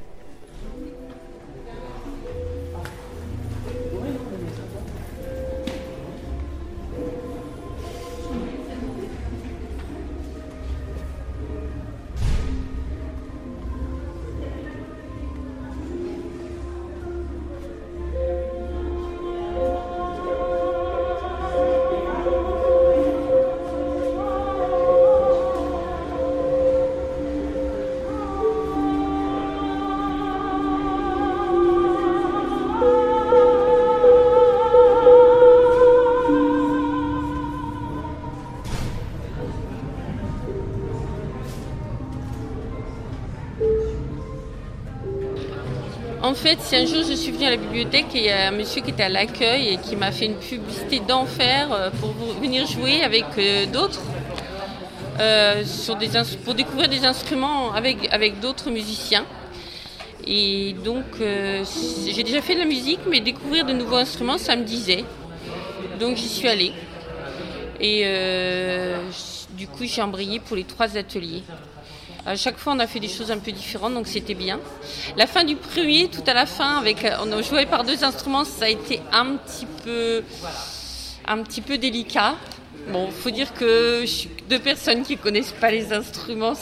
En 46.32 46.34
fait, 46.34 46.58
si 46.62 46.74
un 46.76 46.86
jour 46.86 47.04
je 47.06 47.12
suis 47.12 47.30
venue 47.30 47.44
à 47.44 47.50
la 47.50 47.58
bibliothèque 47.58 48.06
et 48.14 48.18
il 48.18 48.24
y 48.24 48.30
a 48.30 48.48
un 48.48 48.52
monsieur 48.52 48.80
qui 48.80 48.88
était 48.88 49.02
à 49.02 49.10
l'accueil 49.10 49.68
et 49.68 49.76
qui 49.76 49.96
m'a 49.96 50.10
fait 50.10 50.24
une 50.24 50.36
publicité 50.36 50.98
d'enfer 51.00 51.70
euh, 51.70 51.90
pour 52.00 52.14
venir 52.40 52.66
jouer 52.66 53.02
avec 53.02 53.26
euh, 53.36 53.66
d'autres, 53.66 54.00
euh, 55.20 55.62
pour 56.42 56.54
découvrir 56.54 56.88
des 56.88 57.04
instruments 57.04 57.74
avec, 57.74 58.10
avec 58.10 58.40
d'autres 58.40 58.70
musiciens. 58.70 59.26
Et 60.26 60.74
donc, 60.82 61.04
j'ai 61.18 62.22
déjà 62.22 62.40
fait 62.40 62.54
de 62.54 62.60
la 62.60 62.64
musique, 62.64 63.00
mais 63.06 63.20
découvrir 63.20 63.66
de 63.66 63.74
nouveaux 63.74 63.96
instruments, 63.96 64.38
ça 64.38 64.56
me 64.56 64.64
disait. 64.64 65.04
Donc, 66.00 66.16
j'y 66.16 66.30
suis 66.30 66.48
allée. 66.48 66.72
Et 67.78 68.06
du 69.50 69.66
coup, 69.66 69.84
j'ai 69.84 70.00
embrayé 70.00 70.40
pour 70.40 70.56
les 70.56 70.64
trois 70.64 70.96
ateliers. 70.96 71.42
À 72.24 72.36
chaque 72.36 72.56
fois, 72.56 72.74
on 72.74 72.78
a 72.78 72.86
fait 72.86 73.00
des 73.00 73.08
choses 73.08 73.32
un 73.32 73.38
peu 73.38 73.50
différentes, 73.50 73.94
donc 73.94 74.06
c'était 74.06 74.34
bien. 74.34 74.60
La 75.16 75.26
fin 75.26 75.42
du 75.42 75.56
premier, 75.56 76.08
tout 76.08 76.22
à 76.26 76.34
la 76.34 76.46
fin, 76.46 76.78
avec, 76.78 77.04
on 77.20 77.32
a 77.32 77.42
joué 77.42 77.66
par 77.66 77.82
deux 77.82 78.04
instruments, 78.04 78.44
ça 78.44 78.66
a 78.66 78.68
été 78.68 79.00
un 79.12 79.36
petit 79.36 79.66
peu 79.84 80.22
un 81.26 81.42
petit 81.42 81.60
peu 81.60 81.78
délicat. 81.78 82.34
Bon, 82.88 83.08
faut 83.10 83.30
dire 83.30 83.54
que 83.54 84.04
deux 84.48 84.58
personnes 84.58 85.02
qui 85.02 85.16
connaissent 85.16 85.52
pas 85.52 85.70
les 85.70 85.92
instruments 85.92 86.54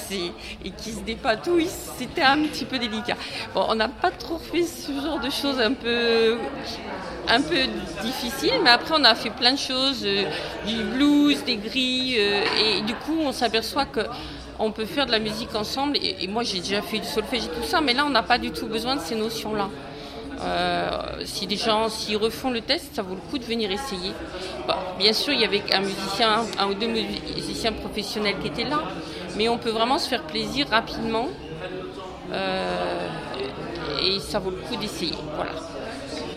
et 0.65 0.71
qui 0.71 0.93
se 0.93 1.01
dépatouillent, 1.01 1.71
c'était 1.99 2.23
un 2.23 2.43
petit 2.43 2.67
peu 2.67 2.79
délicat. 2.79 3.17
Bon, 3.55 3.65
on 3.69 3.75
n'a 3.75 3.89
pas 3.89 4.11
trop 4.11 4.39
fait 4.39 4.65
ce 4.65 4.93
genre 4.93 5.19
de 5.19 5.31
choses 5.31 5.59
un 5.59 5.73
peu, 5.73 6.37
un 7.27 7.41
peu 7.41 7.57
difficiles, 8.03 8.61
mais 8.63 8.71
après 8.71 8.95
on 8.99 9.05
a 9.05 9.15
fait 9.15 9.31
plein 9.31 9.53
de 9.53 9.59
choses, 9.59 10.03
euh, 10.05 10.25
du 10.67 10.83
blues, 10.83 11.43
des 11.45 11.57
grilles, 11.57 12.17
euh, 12.19 12.45
et 12.59 12.83
du 12.83 12.95
coup 12.95 13.17
on 13.19 13.33
s'aperçoit 13.33 13.87
que 13.87 14.01
on 14.61 14.71
peut 14.71 14.85
faire 14.85 15.07
de 15.07 15.11
la 15.11 15.19
musique 15.19 15.55
ensemble. 15.55 15.97
Et, 15.97 16.25
et 16.25 16.29
moi 16.29 16.43
j'ai 16.45 16.61
déjà 16.61 16.83
fait 16.83 16.99
du 16.99 17.07
solfège 17.07 17.45
et 17.47 17.49
tout 17.49 17.67
ça, 17.67 17.81
mais 17.81 17.95
là 17.95 18.05
on 18.07 18.11
n'a 18.11 18.23
pas 18.23 18.39
du 18.39 18.53
tout 18.53 18.67
besoin 18.67 18.95
de 18.97 19.01
ces 19.01 19.17
notions-là. 19.17 19.69
Euh, 20.43 21.23
si 21.25 21.47
des 21.47 21.57
gens 21.57 21.91
s'y 21.91 22.17
refont 22.17 22.51
le 22.51 22.63
test, 22.63 22.95
ça 22.95 23.03
vaut 23.03 23.15
le 23.15 23.21
coup 23.31 23.39
de 23.39 23.45
venir 23.45 23.71
essayer. 23.71 24.13
Bah, 24.67 24.79
bien 24.99 25.13
sûr, 25.13 25.35
il 25.35 25.41
y 25.41 25.45
avait 25.45 25.63
un 25.73 25.81
musicien, 25.81 26.47
un 26.59 26.67
ou 26.69 26.75
deux 26.75 26.87
musiciens 26.87 27.73
professionnels 27.73 28.37
qui 28.41 28.49
étaient 28.49 28.65
là, 28.65 28.81
mais 29.37 29.49
on 29.51 29.59
peut 29.59 29.69
vraiment 29.71 29.99
se 29.99 30.09
faire 30.09 30.23
plaisir 30.23 30.69
rapidement. 30.71 31.29
Euh, 32.33 33.09
et 34.03 34.19
ça 34.21 34.39
vaut 34.39 34.51
le 34.51 34.57
coup 34.59 34.77
d'essayer. 34.77 35.19
Voilà. 35.35 35.51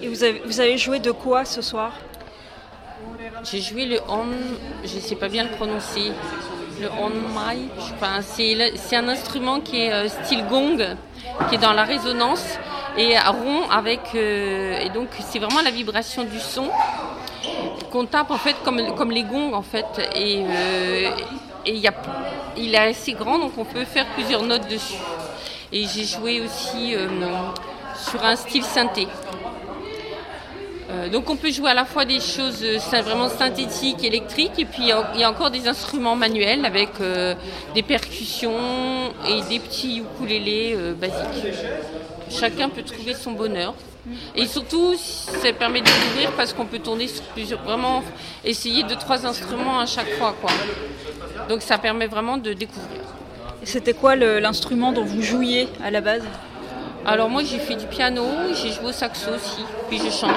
Et 0.01 0.09
vous 0.09 0.23
avez, 0.23 0.41
vous 0.45 0.59
avez 0.59 0.77
joué 0.77 0.99
de 0.99 1.11
quoi 1.11 1.45
ce 1.45 1.61
soir? 1.61 1.93
J'ai 3.43 3.61
joué 3.61 3.85
le 3.85 3.99
on, 4.09 4.25
je 4.83 4.95
ne 4.95 4.99
sais 4.99 5.15
pas 5.15 5.29
bien 5.29 5.43
le 5.43 5.51
prononcer, 5.51 6.11
le 6.81 6.89
on 6.99 7.09
my. 7.09 7.69
C'est 8.75 8.95
un 8.95 9.07
instrument 9.07 9.59
qui 9.59 9.81
est 9.81 9.93
euh, 9.93 10.07
style 10.07 10.45
gong, 10.47 10.77
qui 11.49 11.55
est 11.55 11.59
dans 11.59 11.73
la 11.73 11.83
résonance 11.83 12.57
et 12.97 13.17
rond 13.17 13.69
avec 13.71 14.01
euh, 14.15 14.79
et 14.79 14.89
donc 14.89 15.09
c'est 15.19 15.39
vraiment 15.39 15.61
la 15.61 15.71
vibration 15.71 16.23
du 16.23 16.39
son 16.39 16.69
qu'on 17.91 18.05
tape 18.05 18.29
en 18.29 18.37
fait 18.37 18.55
comme 18.63 18.93
comme 18.95 19.11
les 19.11 19.23
gongs 19.23 19.53
en 19.53 19.61
fait. 19.61 19.85
Et 20.15 20.43
euh, 20.47 21.09
et 21.65 21.75
y 21.75 21.87
a, 21.87 21.93
il 22.57 22.75
est 22.75 22.89
assez 22.89 23.13
grand 23.13 23.39
donc 23.39 23.53
on 23.57 23.65
peut 23.65 23.85
faire 23.85 24.05
plusieurs 24.07 24.43
notes 24.43 24.67
dessus. 24.69 24.99
Et 25.71 25.85
j'ai 25.87 26.05
joué 26.05 26.41
aussi 26.41 26.95
sur 27.97 28.23
un 28.23 28.35
style 28.35 28.63
synthé 28.63 29.07
donc 31.11 31.29
on 31.29 31.35
peut 31.35 31.51
jouer 31.51 31.71
à 31.71 31.73
la 31.73 31.85
fois 31.85 32.05
des 32.05 32.19
choses 32.19 32.63
vraiment 33.03 33.29
synthétiques, 33.29 34.03
électriques, 34.03 34.57
et 34.57 34.65
puis 34.65 34.83
il 34.83 35.19
y 35.19 35.23
a 35.23 35.29
encore 35.29 35.51
des 35.51 35.67
instruments 35.67 36.15
manuels 36.15 36.65
avec 36.65 36.89
des 37.73 37.83
percussions 37.83 39.13
et 39.27 39.41
des 39.49 39.59
petits 39.59 39.99
ukulélés 39.99 40.77
basiques 40.99 41.53
chacun 42.29 42.69
peut 42.69 42.83
trouver 42.83 43.13
son 43.13 43.31
bonheur. 43.31 43.73
Et 44.35 44.45
surtout, 44.47 44.95
ça 44.97 45.53
permet 45.53 45.79
de 45.79 45.85
découvrir 45.85 46.31
parce 46.31 46.51
qu'on 46.51 46.65
peut 46.65 46.79
tourner 46.79 47.07
sur 47.07 47.23
plusieurs, 47.25 47.61
vraiment 47.61 48.03
essayer 48.43 48.83
deux 48.83 48.97
trois 48.97 49.25
instruments 49.25 49.79
à 49.79 49.85
chaque 49.85 50.09
fois, 50.17 50.35
quoi. 50.41 50.51
Donc 51.47 51.61
ça 51.61 51.77
permet 51.77 52.07
vraiment 52.07 52.37
de 52.37 52.51
découvrir. 52.53 53.01
C'était 53.63 53.93
quoi 53.93 54.15
l'instrument 54.15 54.91
dont 54.91 55.05
vous 55.05 55.21
jouiez 55.21 55.69
à 55.81 55.89
la 55.89 56.01
base? 56.01 56.23
Alors 57.05 57.29
moi 57.29 57.43
j'ai 57.43 57.59
fait 57.59 57.75
du 57.75 57.85
piano, 57.85 58.25
j'ai 58.53 58.71
joué 58.71 58.85
au 58.85 58.91
saxo 58.91 59.31
aussi, 59.35 59.63
puis 59.89 59.99
je 59.99 60.09
chante. 60.09 60.31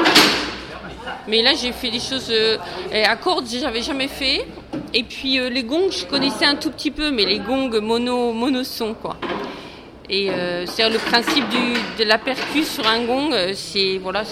Mais 1.29 1.43
là 1.43 1.55
j'ai 1.55 1.73
fait 1.73 1.91
des 1.91 2.01
choses 2.01 2.29
euh, 2.31 2.59
à 3.05 3.17
cordes, 3.17 3.47
j'avais 3.49 3.83
jamais 3.83 4.09
fait. 4.09 4.47
Et 4.93 5.05
puis 5.05 5.39
euh, 5.39 5.49
les 5.49 5.63
gongs, 5.63 5.91
je 5.91 6.05
connaissais 6.07 6.45
un 6.45 6.57
tout 6.57 6.71
petit 6.71 6.91
peu, 6.91 7.11
mais 7.11 7.25
les 7.25 7.39
gongs 7.39 7.81
mono 7.81 8.33
mono 8.33 8.65
son 8.65 8.95
quoi. 8.95 9.17
Et 10.09 10.31
euh, 10.31 10.67
c'est 10.67 10.89
le 10.89 10.99
principe 10.99 11.45
de 11.99 12.05
la 12.05 12.19
percus 12.19 12.69
sur 12.69 12.87
un 12.87 13.05
gong, 13.05 13.33
euh, 13.33 13.53
c'est 13.55 13.99
voilà, 13.99 14.23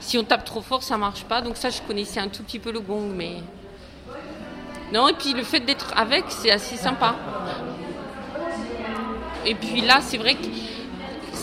si 0.00 0.18
on 0.18 0.24
tape 0.24 0.44
trop 0.44 0.62
fort, 0.62 0.82
ça 0.82 0.96
marche 0.96 1.24
pas. 1.24 1.40
Donc 1.40 1.56
ça, 1.56 1.70
je 1.70 1.80
connaissais 1.82 2.18
un 2.18 2.28
tout 2.28 2.42
petit 2.42 2.58
peu 2.58 2.72
le 2.72 2.80
gong, 2.80 3.12
mais 3.14 3.34
non. 4.92 5.08
Et 5.08 5.12
puis 5.12 5.32
le 5.32 5.44
fait 5.44 5.60
d'être 5.60 5.92
avec, 5.96 6.24
c'est 6.28 6.50
assez 6.50 6.76
sympa. 6.76 7.14
Et 9.44 9.54
puis 9.54 9.80
là, 9.80 10.00
c'est 10.00 10.16
vrai 10.16 10.34
que 10.34 10.46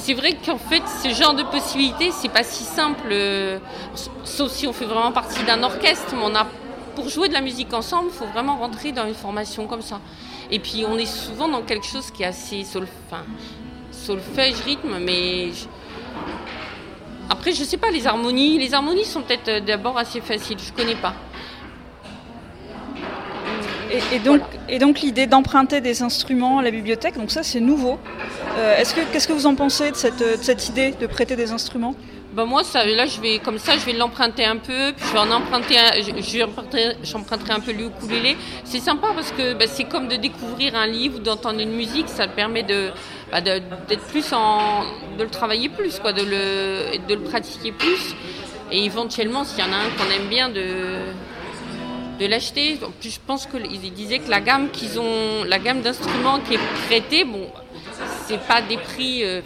c'est 0.04 0.16
vrai 0.16 0.34
qu'en 0.46 0.58
fait, 0.58 0.84
ce 1.02 1.14
genre 1.14 1.34
de 1.34 1.44
possibilités, 1.44 2.12
c'est 2.12 2.28
pas 2.28 2.44
si 2.44 2.66
simple, 2.66 3.08
euh, 3.10 3.58
sauf 4.26 4.52
si 4.52 4.68
on 4.68 4.74
fait 4.74 4.84
vraiment 4.84 5.14
partie 5.14 5.42
d'un 5.46 5.64
orchestre. 5.64 6.14
Mais 6.14 6.24
on 6.26 6.36
a, 6.36 6.46
pour 6.94 7.08
jouer 7.08 7.30
de 7.30 7.34
la 7.34 7.40
musique 7.40 7.74
ensemble, 7.74 8.10
il 8.12 8.18
faut 8.18 8.26
vraiment 8.26 8.58
rentrer 8.58 8.92
dans 8.92 9.08
une 9.08 9.14
formation 9.14 9.66
comme 9.66 9.82
ça. 9.82 10.02
Et 10.52 10.60
puis 10.60 10.84
on 10.86 10.98
est 10.98 11.06
souvent 11.06 11.48
dans 11.48 11.62
quelque 11.62 11.86
chose 11.86 12.12
qui 12.12 12.24
est 12.24 12.26
assez 12.26 12.66
solfège, 12.66 14.56
rythme, 14.66 15.00
mais 15.00 15.52
après 17.30 17.54
je 17.54 17.64
sais 17.64 17.78
pas 17.78 17.90
les 17.90 18.06
harmonies. 18.06 18.60
Les 18.60 18.74
harmonies 18.74 19.06
sont 19.06 19.22
peut-être 19.22 19.48
euh, 19.48 19.60
d'abord 19.62 19.98
assez 19.98 20.20
faciles, 20.20 20.60
je 20.60 20.74
connais 20.74 20.96
pas. 20.96 21.14
Et, 24.12 24.20
donc, 24.20 24.42
et 24.68 24.80
donc 24.80 25.02
l'idée 25.02 25.28
d'emprunter 25.28 25.80
des 25.80 26.02
instruments 26.02 26.58
à 26.58 26.64
la 26.64 26.72
bibliothèque, 26.72 27.16
donc 27.16 27.30
ça 27.30 27.44
c'est 27.44 27.60
nouveau. 27.60 28.00
Euh, 28.58 28.78
est-ce 28.78 28.96
que 28.96 29.02
qu'est-ce 29.12 29.28
que 29.28 29.34
vous 29.34 29.46
en 29.46 29.54
pensez 29.54 29.92
de 29.92 29.96
cette, 29.96 30.18
de 30.20 30.42
cette 30.42 30.68
idée 30.68 30.96
de 31.00 31.06
prêter 31.06 31.36
des 31.36 31.52
instruments? 31.52 31.94
Ben 32.34 32.46
moi, 32.46 32.64
ça, 32.64 32.84
là, 32.84 33.06
je 33.06 33.22
vais 33.22 33.38
comme 33.38 33.60
ça, 33.60 33.74
je 33.78 33.86
vais 33.86 33.94
l'emprunter 33.94 34.46
un 34.46 34.58
peu, 34.58 34.94
puis 34.98 35.06
je 35.08 35.14
vais 35.14 35.20
en 35.20 35.30
emprunter, 35.30 35.76
j'emprunterai 37.04 37.54
un 37.54 37.60
peu 37.60 37.72
le 37.72 37.86
ukulélé. 37.86 38.36
C'est 38.64 38.80
sympa 38.80 39.10
parce 39.14 39.32
que 39.32 39.54
ben, 39.54 39.68
c'est 39.72 39.84
comme 39.84 40.08
de 40.08 40.16
découvrir 40.16 40.76
un 40.76 40.88
livre 40.88 41.18
ou 41.18 41.20
d'entendre 41.20 41.60
une 41.60 41.74
musique, 41.74 42.10
ça 42.10 42.28
permet 42.28 42.64
de 42.64 42.90
ben, 43.32 43.44
d'être 43.44 44.08
plus 44.08 44.34
en, 44.34 44.82
de 45.20 45.24
le 45.24 45.30
travailler 45.30 45.70
plus, 45.70 46.00
quoi, 46.00 46.12
de 46.12 46.24
le, 46.24 46.98
de 47.08 47.14
le 47.14 47.22
pratiquer 47.22 47.72
plus, 47.72 48.16
et 48.72 48.84
éventuellement, 48.84 49.44
s'il 49.44 49.60
y 49.60 49.68
en 49.68 49.72
a 49.72 49.78
un 49.78 49.90
qu'on 49.96 50.10
aime 50.12 50.28
bien, 50.28 50.50
de 50.50 50.64
de 52.20 52.26
l'acheter. 52.26 52.80
Je 53.02 53.18
pense 53.26 53.46
qu'ils 53.46 53.94
disaient 53.94 54.20
que 54.20 54.30
la 54.30 54.42
gamme 54.42 54.70
qu'ils 54.70 55.00
ont, 55.00 55.44
la 55.46 55.60
gamme 55.60 55.82
d'instruments 55.82 56.40
qui 56.40 56.56
est 56.56 56.66
prêtée, 56.88 57.24
bon, 57.24 57.48
c'est 58.28 58.40
pas 58.40 58.62
des 58.62 58.78
prix. 58.78 59.24
Euh, 59.24 59.42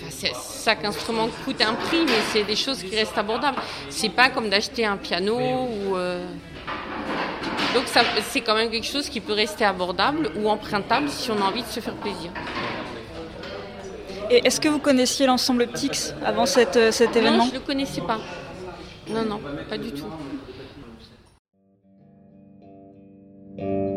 chaque 0.64 0.84
instrument 0.84 1.30
coûte 1.46 1.62
un 1.62 1.74
prix, 1.74 2.02
mais 2.06 2.20
c'est 2.32 2.44
des 2.44 2.56
choses 2.56 2.84
qui 2.84 2.96
restent 2.96 3.18
abordables. 3.18 3.58
C'est 3.90 4.10
pas 4.10 4.30
comme 4.30 4.50
d'acheter 4.50 4.86
un 4.86 4.98
piano 4.98 5.38
ou. 5.38 5.96
Euh, 5.96 6.26
donc 7.74 7.84
c'est 8.30 8.42
quand 8.42 8.56
même 8.56 8.70
quelque 8.70 8.88
chose 8.88 9.10
qui 9.10 9.20
peut 9.20 9.34
rester 9.34 9.64
abordable 9.66 10.32
ou 10.36 10.50
empruntable 10.50 11.10
si 11.10 11.30
on 11.32 11.38
a 11.42 11.46
envie 11.46 11.64
de 11.64 11.68
se 11.68 11.80
faire 11.80 11.94
plaisir. 11.96 12.32
Et 14.30 14.46
est-ce 14.46 14.60
que 14.60 14.68
vous 14.68 14.80
connaissiez 14.80 15.26
l'ensemble 15.26 15.68
Ptix 15.68 16.14
avant 16.26 16.46
cet 16.46 16.76
événement? 16.76 17.38
Non, 17.38 17.46
je 17.46 17.50
ne 17.50 17.60
le 17.60 17.66
connaissais 17.66 18.02
pas. 18.02 18.20
Non, 19.10 19.24
non, 19.24 19.40
pas 19.70 19.78
du 19.78 19.92
tout. 19.92 20.08
Thank 23.58 23.92
you. 23.92 23.97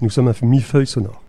Nous 0.00 0.10
sommes 0.10 0.28
un 0.28 0.46
millefeuille 0.46 0.86
sonore. 0.86 1.22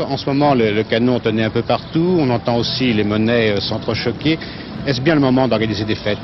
en 0.00 0.16
ce 0.16 0.26
moment 0.26 0.54
le, 0.54 0.82
canon 0.84 1.20
tenait 1.20 1.44
un 1.44 1.50
peu 1.50 1.62
partout, 1.62 2.16
on 2.18 2.30
entend 2.30 2.56
aussi 2.56 2.92
les 2.92 3.04
monnaies 3.04 3.52
euh, 3.52 3.60
s'entrechoquer. 3.60 4.38
Est-ce 4.86 5.00
bien 5.00 5.14
le 5.14 5.20
moment 5.20 5.48
d'organiser 5.48 5.84
des 5.84 5.94
fêtes? 5.94 6.18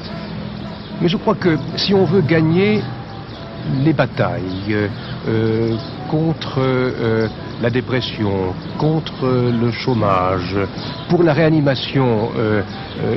Mais 1.01 1.09
je 1.09 1.17
crois 1.17 1.35
que 1.35 1.57
si 1.77 1.95
on 1.95 2.05
veut 2.05 2.23
gagner 2.23 2.81
les 3.85 3.93
batailles 3.93 4.71
euh, 4.71 4.89
euh, 5.29 5.77
contre 6.11 6.61
la 7.61 7.69
dépression, 7.69 8.55
contre 8.79 9.27
le 9.27 9.71
chômage, 9.71 10.57
pour 11.11 11.23
la 11.23 11.35
réanimation 11.35 12.31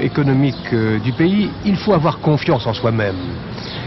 économique 0.01 0.75
du 1.01 1.13
pays, 1.13 1.49
il 1.63 1.77
faut 1.77 1.93
avoir 1.93 2.19
confiance 2.19 2.67
en 2.67 2.73
soi-même. 2.73 3.15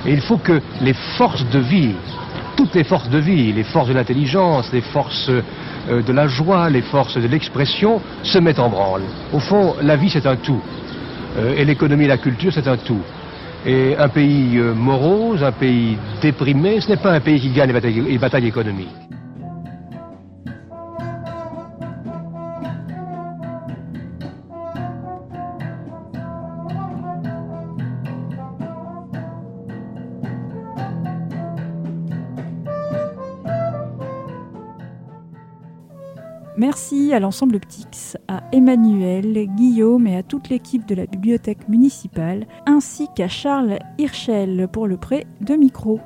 Et 0.07 0.13
il 0.13 0.23
faut 0.23 0.39
que 0.39 0.63
les 0.81 0.95
forces 1.19 1.45
de 1.51 1.59
vie, 1.59 1.95
toutes 2.57 2.75
les 2.75 2.85
forces 2.85 3.11
de 3.11 3.19
vie, 3.19 3.53
les 3.53 3.65
forces 3.65 3.89
de 3.89 3.93
l'intelligence, 3.93 4.73
les 4.73 4.81
forces 4.81 5.31
euh, 5.91 6.03
de 6.03 6.13
la 6.13 6.27
joie, 6.27 6.71
les 6.71 6.81
forces 6.81 7.19
de 7.19 7.29
l'expression 7.29 8.01
se 8.23 8.39
mettent 8.39 8.59
en 8.59 8.71
branle. 8.71 9.03
Au 9.33 9.39
fond, 9.39 9.75
la 9.83 9.97
vie 9.97 10.09
c'est 10.09 10.27
un 10.27 10.37
tout. 10.37 10.61
Euh, 11.37 11.57
et 11.57 11.65
l'économie 11.65 12.05
et 12.05 12.09
la 12.09 12.17
culture 12.17 12.53
c'est 12.55 12.67
un 12.69 12.79
tout. 12.79 13.03
Et 13.67 13.97
un 13.97 14.09
pays 14.09 14.59
euh, 14.59 14.75
morose, 14.75 15.43
un 15.43 15.53
pays 15.53 15.97
déprimé, 16.21 16.81
ce 16.81 16.91
n'est 16.91 16.97
pas 16.99 17.13
un 17.13 17.21
pays 17.21 17.41
qui 17.41 17.51
gagne 17.51 17.73
les 17.73 18.19
batailles 18.19 18.47
économiques. 18.47 18.91
Merci 36.67 37.13
à 37.13 37.21
l'ensemble 37.21 37.61
Ptix, 37.61 38.17
à 38.27 38.43
Emmanuel, 38.51 39.49
Guillaume 39.55 40.07
et 40.07 40.17
à 40.17 40.23
toute 40.23 40.49
l'équipe 40.49 40.87
de 40.87 40.95
la 40.95 41.05
bibliothèque 41.05 41.69
municipale, 41.69 42.47
ainsi 42.65 43.07
qu'à 43.15 43.29
Charles 43.29 43.79
Hirschel 43.99 44.67
pour 44.73 44.87
le 44.87 44.97
prêt 44.97 45.27
de 45.43 45.57
micro. 45.57 46.01